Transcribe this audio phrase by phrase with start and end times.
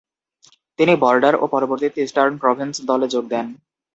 [0.79, 3.47] তিনি বর্ডার ও পরবর্তীতে ইস্টার্ন প্রভিন্স দলে যোগ দেন।